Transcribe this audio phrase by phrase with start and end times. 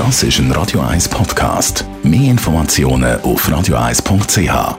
[0.00, 1.84] Das ist ein Radio 1 Podcast.
[2.02, 4.78] Mehr Informationen auf radio1.ch.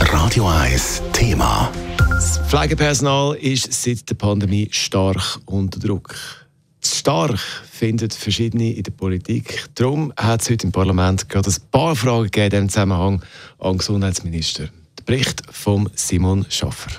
[0.00, 1.70] Radio 1 Thema.
[1.96, 6.16] Das Pflegepersonal ist seit der Pandemie stark unter Druck.
[6.84, 9.66] Stark finden verschiedene in der Politik.
[9.76, 13.22] Darum hat es heute im Parlament gerade ein paar Fragen gegeben in diesem Zusammenhang
[13.60, 14.64] an den Gesundheitsminister.
[14.98, 16.90] Der Bericht von Simon Schaffer.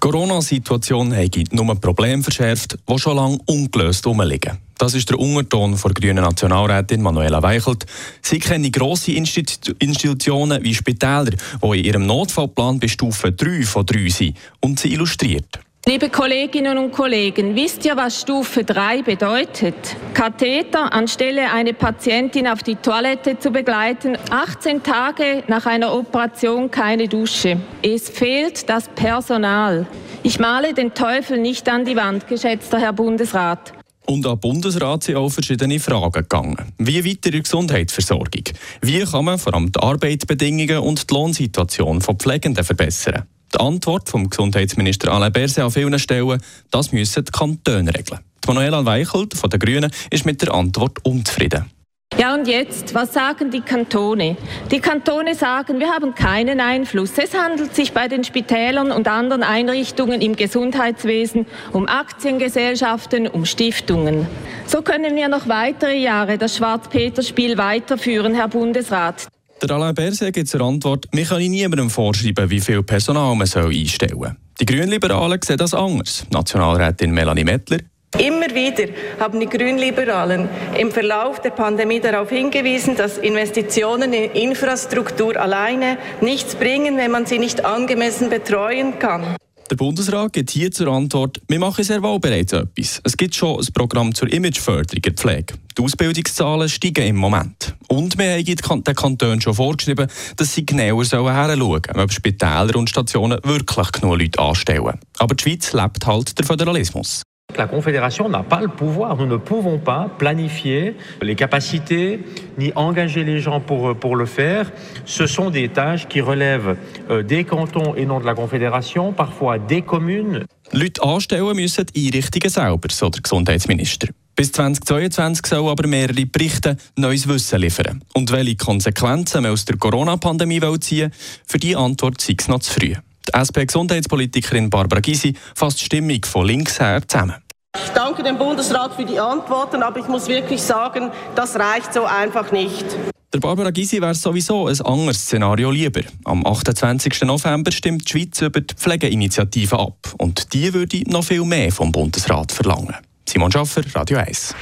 [0.00, 4.56] Die Corona-Situation hat nur Probleme verschärft, die schon lange ungelöst herumliegen.
[4.78, 7.84] Das ist der Unterton der grünen Nationalrätin Manuela Weichelt.
[8.22, 14.08] Sie kennen grosse Institutionen wie Spitäler, die in ihrem Notfallplan bei Stufe 3 von 3
[14.08, 14.36] sind.
[14.60, 15.58] Und sie illustriert.
[15.88, 19.96] Liebe Kolleginnen und Kollegen, wisst ihr, was Stufe 3 bedeutet?
[20.12, 27.08] Katheter anstelle eine Patientin auf die Toilette zu begleiten, 18 Tage nach einer Operation keine
[27.08, 27.58] Dusche.
[27.80, 29.86] Es fehlt das Personal.
[30.22, 33.72] Ich male den Teufel nicht an die Wand, geschätzter Herr Bundesrat.
[34.04, 36.70] Und an Bundesrat sind auch verschiedene Fragen gegangen.
[36.76, 38.44] Wie weitere Gesundheitsversorgung?
[38.82, 43.24] Wie kann man vor allem die Arbeitsbedingungen und die Lohnsituation von Pflegenden verbessern?
[43.54, 48.20] Die Antwort vom Gesundheitsminister Alain Berset an vielen Stellen, das müssen die Kantone regeln.
[48.44, 51.70] Die Manuela Weichelt von den Grünen ist mit der Antwort unzufrieden.
[52.16, 54.36] Ja, und jetzt, was sagen die Kantone?
[54.72, 57.12] Die Kantone sagen, wir haben keinen Einfluss.
[57.16, 64.26] Es handelt sich bei den Spitälern und anderen Einrichtungen im Gesundheitswesen um Aktiengesellschaften, um Stiftungen.
[64.66, 69.28] So können wir noch weitere Jahre das Schwarz-Peter-Spiel weiterführen, Herr Bundesrat.
[69.60, 74.16] Der Alain Berset gibt zur Antwort, wir können niemandem vorschreiben, wie viel Personal man einstellen
[74.16, 74.36] soll.
[74.60, 76.24] Die Grünliberalen sehen das anders.
[76.30, 77.78] Nationalrätin Melanie Mettler.
[78.18, 80.48] Immer wieder haben die Grünliberalen
[80.78, 87.26] im Verlauf der Pandemie darauf hingewiesen, dass Investitionen in Infrastruktur alleine nichts bringen, wenn man
[87.26, 89.36] sie nicht angemessen betreuen kann.
[89.70, 93.02] Der Bundesrat gibt hier zur Antwort, wir machen sehr wohl bereits etwas.
[93.04, 95.54] Es gibt schon ein Programm zur Imageförderung der Pflege.
[95.76, 97.74] Die Ausbildungszahlen steigen im Moment.
[97.88, 102.88] Und wir haben den Kantonen schon vorgeschrieben, dass sie genauer hinschauen sollen, ob Spitäler und
[102.88, 104.98] Stationen wirklich genug Leute anstellen.
[105.18, 107.22] Aber die Schweiz lebt halt der Föderalismus.
[107.58, 112.20] La Confédération n'a pas le pouvoir, nous ne pouvons pas planifier les capacités
[112.56, 114.70] ni engager les gens pour, pour le faire.
[115.04, 116.76] Ce sont des tâches qui relèvent
[117.10, 120.44] euh, des cantons et non de la Confédération, parfois des communes.
[120.72, 124.08] Leute anstellen müssen die Einrichtungen selber, so der Gesundheitsminister.
[124.36, 128.04] Bis 2022 sollen aber mehrere Berichte neues Wissen liefern.
[128.14, 131.10] Und welche Konsequenzen man aus der Corona-Pandemie ziehen
[131.44, 132.94] für die Antwort sei es noch zu früh.
[133.26, 137.34] Die SP-Gesundheitspolitikerin Barbara Gysi fasst die Stimmung von links her zusammen.
[137.76, 142.04] Ich danke dem Bundesrat für die Antworten, aber ich muss wirklich sagen, das reicht so
[142.04, 142.84] einfach nicht.
[143.32, 146.00] Der Barbara Gysi wäre sowieso ein anderes Szenario lieber.
[146.24, 147.22] Am 28.
[147.22, 150.14] November stimmt die Schweiz über die Pflegeinitiative ab.
[150.16, 152.96] Und die würde noch viel mehr vom Bundesrat verlangen.
[153.28, 154.54] Simon Schaffer, Radio 1.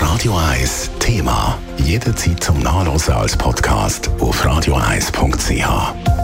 [0.00, 1.58] Radio 1 Thema.
[1.78, 6.23] Jederzeit zum Nachlesen als Podcast auf radio1.ch.